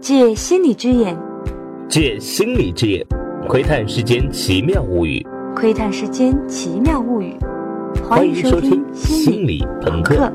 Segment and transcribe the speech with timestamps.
[0.00, 1.18] 借心理之眼，
[1.88, 3.04] 借心理之眼，
[3.48, 5.26] 窥探世间奇妙物语。
[5.56, 7.36] 窥探世间奇妙物语。
[8.04, 10.32] 欢迎收听心理朋克。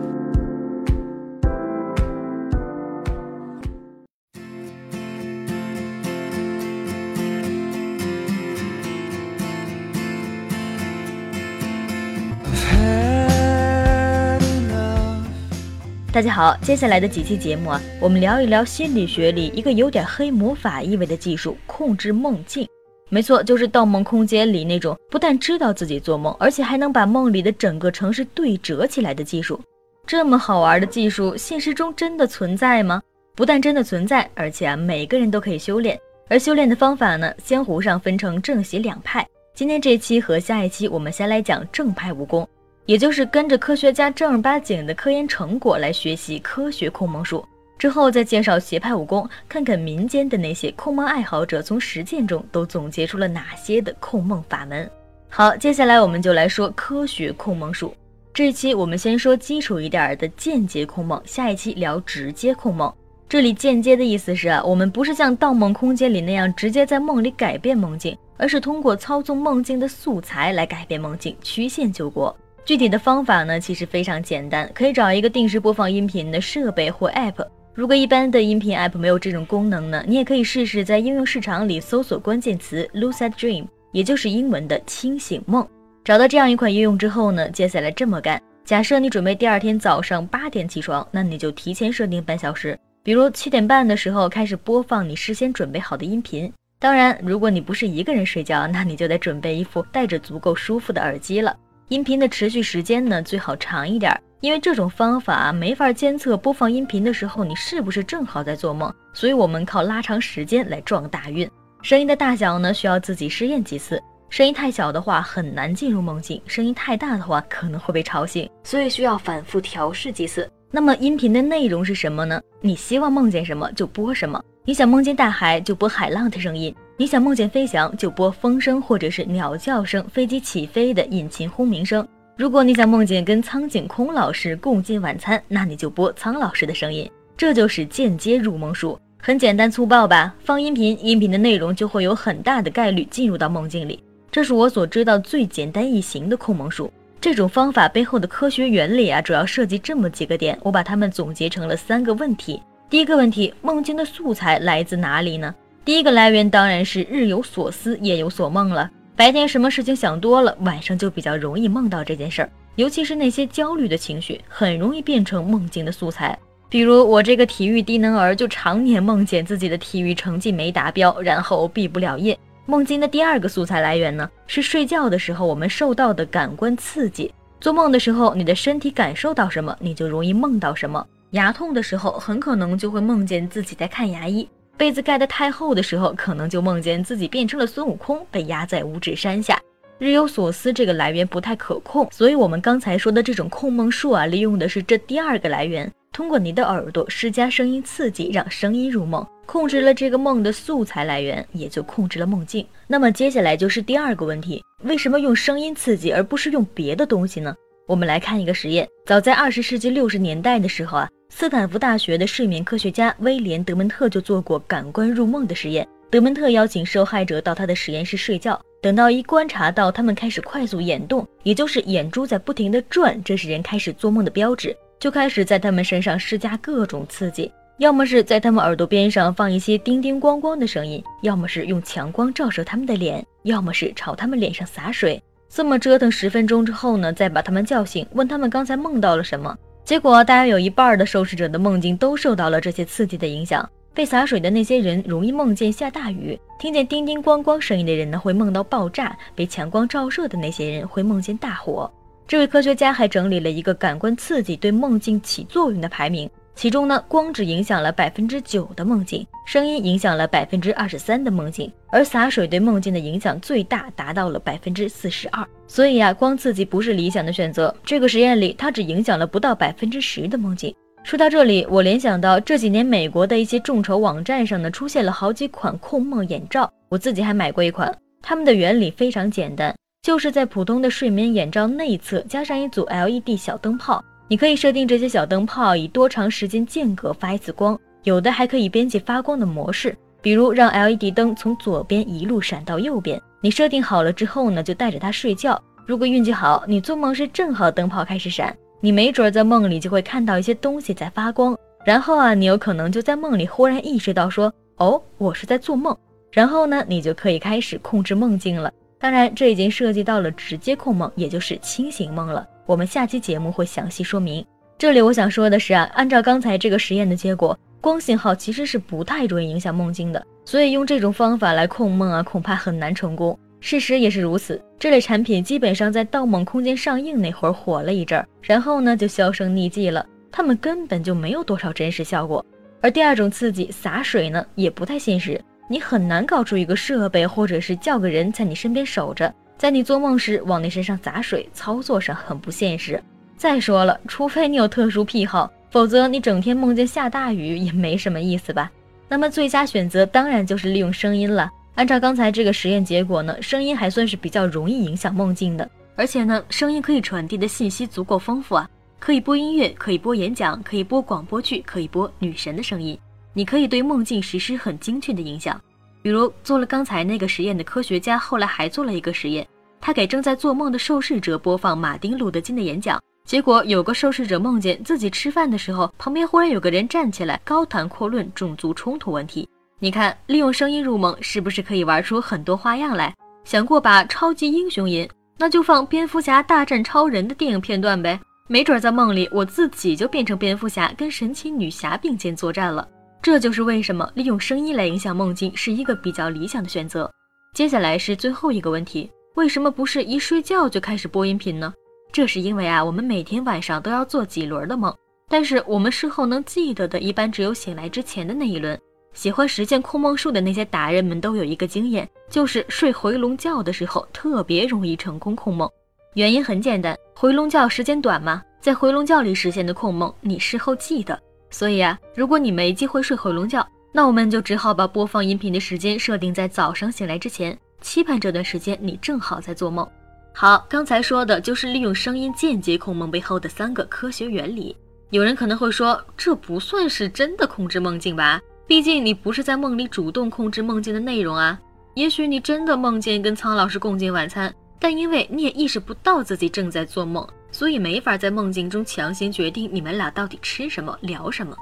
[16.14, 22.68] 大家好，接下来的几期节目啊，我们聊一聊心理学里一个有点黑魔法意味的技术——控制梦境。
[23.10, 29.60] 没错，就是《盗梦空间》里那种不但知道自己做梦，而且还能把梦里的整个城市对折起来的技术。
[30.06, 33.02] 这么好玩的技术，现实中真的存在吗？
[33.34, 36.00] 不但真的存在，而且啊，每个人都可以修炼。
[36.30, 39.28] 而修炼的方法呢，江湖上分成正邪两派。
[39.56, 42.48] 今天这期和下一期，我们先来讲正派武功。
[42.86, 47.46] 也就是跟着科学家正儿八经的科研成果来学习科学控梦术，
[47.78, 54.90] 之后再介绍邪派武功，看看民间的那些控梦爱好者从实践中都总结出了哪些的控梦法门。
[55.30, 57.94] 好，接下来我们就来说科学控梦术。
[58.34, 62.92] 这一期我们先说基础一点的间接控梦，下一期聊直接控梦。
[63.30, 72.36] 这里间接的意思是啊，我们不是像《盗梦空间》里那样直接在梦里改变梦境，而是通过操纵梦境的素材来改变梦境，曲线救国。
[72.66, 77.46] 具体的方法呢，其实非常简单，可以找一个定时播放音频的设备或 App。
[77.74, 85.68] 如果一般的音频 App 没有这种功能呢，你也可以试试在应用市场里搜索关键词 Lucid Dream，也就是英文的清醒梦。
[86.06, 96.50] 找到这样一款应用之后呢，接下来这么干：假设你准备第二天早上八点起床，那你就提前设定半小时，比如七点半的时候开始播放你事先准备好的音频。
[96.80, 101.54] 当然，如果你不是一个人睡觉，那你就得准备一副戴着足够舒服的耳机了。
[101.94, 111.48] 音频的持续时间呢，最好长一点，因为这种方法没法监测播放音频的时候你是不是正好在做梦，所以我们靠拉长时间来撞大运。
[111.84, 120.50] 声音的大小呢，需要自己试验几次，声音太小的话很难进入梦境，声音太大的话可能会被吵醒，所以需要反复调试几次。
[120.72, 122.42] 那么音频的内容是什么呢？
[122.60, 126.76] 你希望梦见什么就播什么，你想梦见大海就播海浪的声音。
[126.96, 132.08] 你想梦见飞翔，就播风声或者是鸟叫声、飞机起飞的引擎轰鸣声。
[132.38, 137.10] 如果你想梦见跟苍井空老师共进晚餐，那你就播苍老师的声音。
[137.36, 140.36] 这就是间接入梦术，很简单粗暴吧？
[140.44, 144.00] 放音频，音频的内容就会有很大的概率进入到梦境里。
[144.32, 146.94] 这是我所知道最简单易行的控梦术。
[147.20, 152.62] 这种方法背后的科学原理啊，主要涉及这么几个点，我把它们总结成了三个问题。
[152.88, 155.56] 第一个问题，梦境的素材来自哪里呢？
[155.86, 158.90] 第一个来源当然是日有所思，夜有所梦了。
[159.18, 162.50] 白天什么事情想多了，晚上就比较容易梦到这件事儿。
[162.76, 166.40] 尤其是那些焦虑的情绪，很容易变成梦境的素材。
[166.70, 172.38] 比如我这个体育低能儿，就常年梦见自己的体育成绩没达标，然后毕不了业。
[172.66, 177.30] 梦境的第二个素材来源呢，是睡觉的时候我们受到的感官刺激。
[177.60, 181.06] 做梦的时候，你的身体感受到什么，你就容易梦到什么。
[181.32, 184.48] 牙痛的时候，很可能就会梦见自己在看牙医。
[184.78, 189.60] 被子盖得太厚的时候，可能就梦见自己变成了孙悟空，被压在五指山下。
[190.00, 202.66] 日有所思这个来源不太可控，所以我们刚才说的这种控梦术啊，利用的是这第二个来源，通过你的耳朵施加声音刺激，让声音入梦，控制了这个梦的素材来源，也就控制了梦境。
[202.88, 207.56] 那么接下来就是第二个问题，为什么用声音刺激而不是用别的东西呢？
[207.88, 211.08] 我们来看一个实验，早在二十世纪六十年代的时候啊。
[211.36, 215.86] 斯坦福大学的睡眠科学家威廉·德蒙特就做过感官入梦的实验。
[216.12, 235.20] 德蒙特邀请受害者到他的实验室睡觉，等到一观察到他们开始快速眼动，也就是眼珠在不停地转，这是人开始做梦的标志，就开始在他们身上施加各种刺激，要么是在他们耳朵边上放一些叮叮咣咣的声音，要么是用强光照射他们的脸，要么是朝他们脸上洒水。
[235.50, 239.58] 这么折腾十分钟之后呢，再把他们叫醒，问他们刚才梦到了什么。
[239.86, 243.70] 结果，大约有一半的受试者的梦境都受到了这些刺激的影响。
[243.94, 251.92] 被洒水的那些人容易梦见下大雨，听见叮叮咣咣声音的人呢会梦到爆炸，被强光照射的那些人会梦见大火。
[252.28, 256.28] 这位科学家还整理了一个感官刺激对梦境起作用的排名。
[256.56, 265.46] 其中呢，光只影响了百分之九的梦境，声音影响了百分之二十三的梦境，而洒水对梦境的影响最大，达到了百分之四十二。
[265.68, 267.76] 所以啊，光刺激不是理想的选择。
[267.84, 270.74] 这个实验里，它只影响了不到百分之十的梦境。
[271.04, 277.94] 说到这里，我联想到这几年美国的一些众筹网站上呢，出现了好几款控梦眼罩，我自己还买过一款。
[278.22, 284.02] 它们的原理非常简单，就是在普通的睡眠眼罩内侧加上一组 LED 小灯泡。
[284.34, 293.22] 你可以设定这些小灯泡以多长时间间隔发一次光，有的还可以编辑发光的模式，比如让 LED 灯从左边一路闪到右边。
[293.42, 295.62] 你设定好了之后呢，就带着它睡觉。
[295.86, 301.56] 如果运气好，你做梦时正好灯泡开始闪，你没准在梦里就会看到一些东西在发光。
[301.86, 305.96] 然后啊，你有可能就在梦里忽然意识到说，哦，我是在做梦。
[306.32, 308.74] 然后呢，你就可以开始控制梦境了。
[309.04, 312.48] 当然，这已经涉及到了直接控梦，也就是清醒梦了。
[312.66, 314.46] 我们下期节目会详细说明。
[314.78, 323.38] 这里我想说的是啊，按照刚才这个实验的结果，光信号其实是不太容易影响梦境的，所以用这种方法来控梦啊，恐怕很难成功。
[323.60, 330.06] 事实也是如此，这类产品基本上在《盗梦空间》上映那会儿火了一阵儿，然后呢就销声匿迹了。
[330.32, 332.44] 他们根本就没有多少真实效果。
[332.80, 335.42] 而第二种刺激洒水呢，也不太现实。
[335.74, 343.04] 你很难搞出一个设备，或者是叫个人在你身边守着，在你做梦时往你身上砸水，操作上很不现实。
[343.36, 348.70] 再说了，除非你有特殊癖好，否则你整天梦见下大雨也没什么意思吧？
[349.10, 351.50] 那么最佳选择当然就是利用声音了。
[351.74, 362.96] 按照刚才这个实验结果呢，声音还算是比较容易影响梦境的，而且呢，声音可以传递的信息足够丰富啊，可以播音乐，可以播演讲，可以播广播剧，可以播女神的声音。
[363.34, 365.60] 你可以对梦境实施很精确的影响，
[366.02, 369.48] 比如做了刚才那个实验的科学家，后来还做了一个实验，
[369.82, 379.48] 他给正在做梦的受试者播放马丁·路德·金的演讲，结果有个受试者梦见自己吃饭的时候，旁边忽然有个人站起来高谈阔论种族冲突问题。
[379.80, 383.14] 你看，利用声音入梦是不是可以玩出很多花样来？
[383.44, 392.88] 想过把超级英雄音，那就放蝙蝠侠大战超人的电影片段呗，没准在梦里我自己就变成蝙蝠侠，跟神奇女侠并肩作战了。
[393.24, 397.10] 这就是为什么利用声音来影响梦境是一个比较理想的选择。
[397.56, 401.74] 接下来是最后一个问题：为什么不是一睡觉就开始播音频呢？
[402.12, 404.94] 这是因为啊，我们每天晚上都要做几轮的梦，
[405.30, 408.78] 但是我们事后能记得的，一般只有醒来之前的那一轮。
[409.14, 415.70] 喜欢实践控梦术的那些达人们都有一个经验，就是睡回笼觉的时候特别容易成功控梦。
[416.16, 421.18] 原因很简单，回笼觉时间短嘛，在回笼觉里实现的控梦，你事后记得。
[421.54, 429.88] 所以啊，如果你没机会睡回笼觉，那我们就只好把播放音频的时间设定在早上醒来之前，期盼这段时间你正好在做梦。
[430.34, 434.76] 好，刚才说的就是利用声音间接控梦背后的三个科学原理。
[435.12, 438.42] 有人可能会说，这不算是真的控制梦境吧？
[438.66, 441.60] 毕竟你不是在梦里主动控制梦境的内容啊。
[441.94, 447.28] 也许你真的梦见跟苍老师共进晚餐，但因为你也意识不到自己正在做梦。
[447.54, 451.56] 所以没法在梦境中强行决定你们俩到底吃什么、聊什么，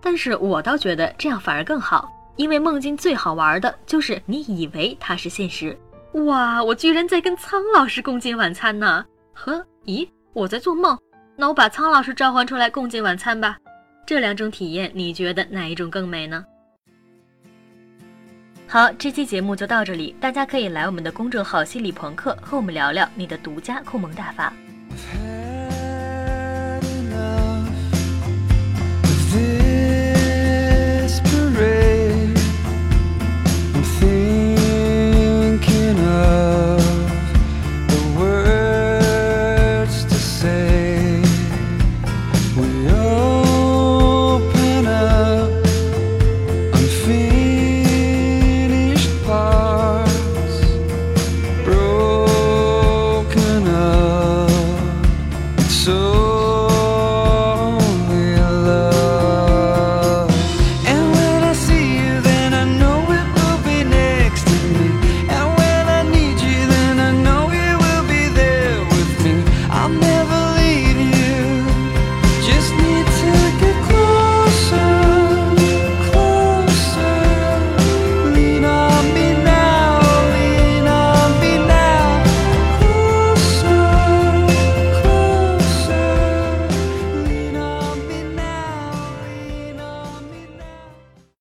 [0.00, 5.78] 但是我倒觉得这样反而更好，因为梦境最好玩的就是你以为它是现实。
[6.14, 9.04] 哇，我居然在跟苍老师共进晚餐呢！
[9.34, 10.98] 呵，咦，我在做梦？
[11.36, 13.58] 那我把苍老师召唤出来共进晚餐吧。
[14.06, 16.44] 这两种体验，你觉得哪一种更美呢？
[18.66, 24.52] 好，这期节目就到这里，大家可以来我们的公众号“心理朋克”和我们聊聊你的独家控梦大法。